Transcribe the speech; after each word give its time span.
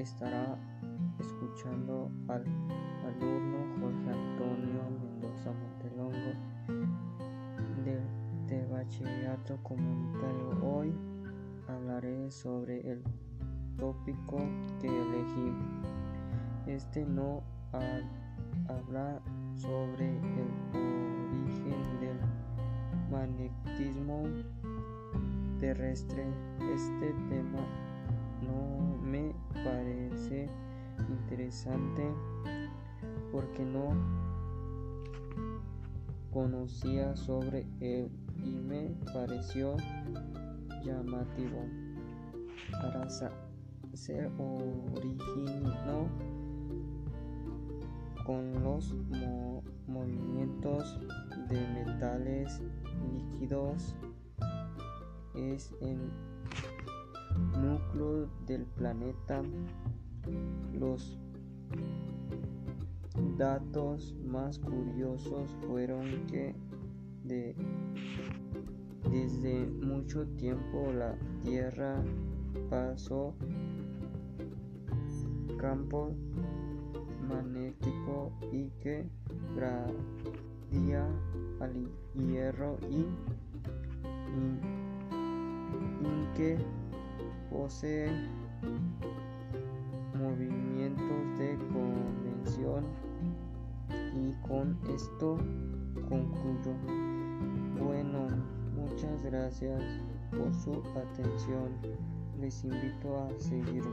estará 0.00 0.56
escuchando 1.18 2.10
al 2.28 2.42
alumno 3.04 3.58
Jorge 3.80 4.10
Antonio 4.10 4.80
Mendoza 5.02 5.52
Montelongo 5.52 6.32
de, 7.84 8.66
Bachillerato 8.66 9.58
Comunitario. 9.62 10.58
Hoy 10.62 10.92
hablaré 11.68 12.30
sobre 12.30 12.80
el 12.90 13.02
tópico 13.78 14.38
que 14.80 14.88
elegí. 14.88 15.52
Este 16.66 17.04
no 17.04 17.42
habla 18.68 19.20
sobre 19.54 20.08
el 20.08 20.50
origen 20.72 22.00
del 22.00 22.18
magnetismo 23.10 24.24
terrestre. 25.60 26.24
Este 26.74 27.12
tema 27.28 27.89
interesante 31.30 32.02
porque 33.30 33.64
no 33.64 33.94
conocía 36.32 37.14
sobre 37.14 37.66
él 37.78 38.10
y 38.44 38.50
me 38.50 38.96
pareció 39.12 39.76
llamativo. 40.84 41.66
Para 42.72 43.08
ser 43.10 44.30
originó 44.38 46.08
con 48.26 48.62
los 48.64 48.94
movimientos 49.86 50.98
de 51.48 51.84
metales 51.84 52.60
líquidos 53.12 53.94
es 55.34 55.72
el 55.80 56.10
núcleo 57.60 58.28
del 58.46 58.64
planeta 58.64 59.42
los 60.78 61.18
datos 63.36 64.14
más 64.24 64.58
curiosos 64.58 65.50
fueron 65.66 66.26
que 66.26 66.54
desde 69.10 69.66
mucho 69.66 70.26
tiempo 70.36 70.92
la 70.92 71.16
Tierra 71.42 72.02
pasó 72.68 73.34
campo 75.58 76.14
magnético 77.28 78.32
y 78.52 78.70
que 78.80 79.04
gradia 79.54 81.06
al 81.60 81.72
hierro 82.14 82.78
y, 82.90 83.06
y 86.06 86.36
que 86.36 86.58
posee 87.50 88.10
y 94.30 94.46
con 94.46 94.78
esto 94.88 95.38
concluyo. 96.08 96.74
Bueno, 97.78 98.28
muchas 98.74 99.22
gracias 99.24 99.82
por 100.30 100.54
su 100.54 100.82
atención. 100.96 101.70
Les 102.40 102.64
invito 102.64 103.18
a 103.18 103.28
seguirme 103.38 103.88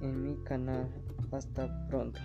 en 0.00 0.22
mi 0.22 0.36
canal. 0.44 0.88
Hasta 1.30 1.86
pronto. 1.88 2.20